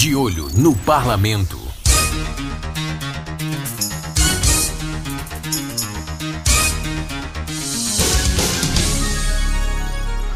[0.00, 1.60] De olho no parlamento.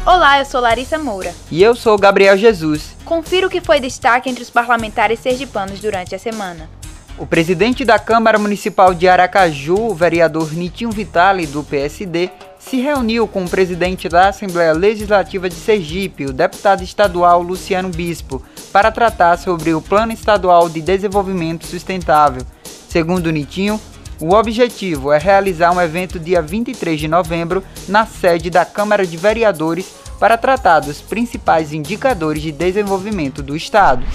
[0.05, 1.33] Olá, eu sou Larissa Moura.
[1.49, 2.95] E eu sou Gabriel Jesus.
[3.03, 6.69] Confira o que foi destaque entre os parlamentares sergipanos durante a semana.
[7.17, 12.29] O presidente da Câmara Municipal de Aracaju, o vereador Nitinho Vitali, do PSD,
[12.59, 18.43] se reuniu com o presidente da Assembleia Legislativa de Sergipe, o deputado estadual Luciano Bispo,
[18.75, 22.41] para tratar sobre o Plano Estadual de Desenvolvimento Sustentável.
[22.89, 23.79] Segundo Nitinho,
[24.19, 29.15] o objetivo é realizar um evento dia 23 de novembro na sede da Câmara de
[29.15, 34.05] Vereadores para tratar dos principais indicadores de desenvolvimento do Estado.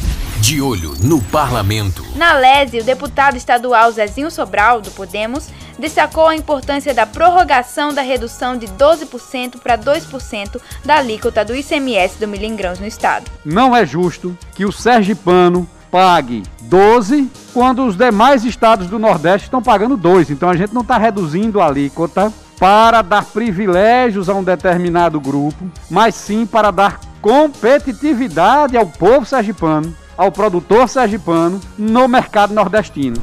[0.43, 2.05] De olho no parlamento.
[2.15, 5.49] Na Lese, o deputado estadual Zezinho Sobral, do Podemos,
[5.81, 12.19] destacou a importância da prorrogação da redução de 12% para 2% da alíquota do ICMS
[12.21, 13.31] do milho em grãos no estado.
[13.45, 19.63] Não é justo que o sergipano pague 12 quando os demais estados do Nordeste estão
[19.63, 20.31] pagando 2.
[20.31, 25.65] Então a gente não está reduzindo a alíquota para dar privilégios a um determinado grupo,
[25.91, 33.17] mas sim para dar competitividade ao povo sergipano, ao produtor sergipano no mercado nordestino.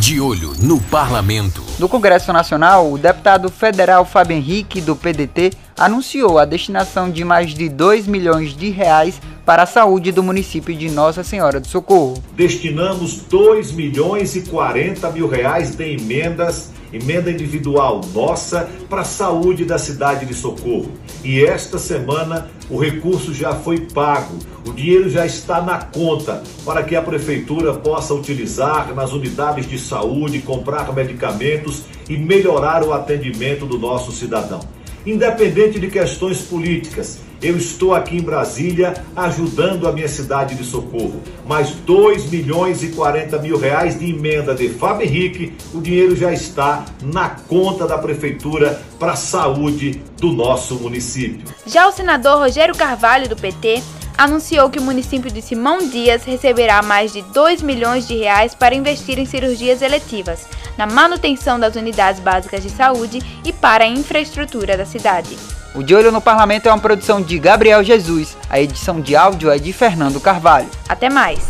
[0.00, 1.71] De olho no parlamento.
[1.82, 7.52] No Congresso Nacional, o deputado federal Fábio Henrique, do PDT, anunciou a destinação de mais
[7.52, 12.22] de 2 milhões de reais para a saúde do município de Nossa Senhora do Socorro.
[12.36, 19.64] Destinamos 2 milhões e 40 mil reais de emendas emenda individual nossa para a saúde
[19.64, 20.92] da cidade de Socorro.
[21.24, 26.82] E esta semana o recurso já foi pago, o dinheiro já está na conta para
[26.82, 33.64] que a prefeitura possa utilizar nas unidades de saúde, comprar medicamentos e melhorar o atendimento
[33.64, 34.60] do nosso cidadão.
[35.04, 41.20] Independente de questões políticas, eu estou aqui em Brasília ajudando a minha cidade de Socorro.
[41.44, 46.32] Mais 2 milhões e 40 mil reais de emenda de Fábio Henrique, o dinheiro já
[46.32, 51.52] está na conta da Prefeitura para a saúde do nosso município.
[51.66, 53.82] Já o senador Rogério Carvalho, do PT,
[54.16, 58.74] anunciou que o município de Simão Dias receberá mais de 2 milhões de reais para
[58.74, 60.46] investir em cirurgias eletivas,
[60.76, 65.36] na manutenção das unidades básicas de saúde e para a infraestrutura da cidade.
[65.74, 68.36] O De Olho no Parlamento é uma produção de Gabriel Jesus.
[68.50, 70.68] A edição de áudio é de Fernando Carvalho.
[70.86, 71.40] Até mais.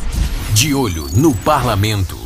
[0.54, 2.21] De Olho no Parlamento.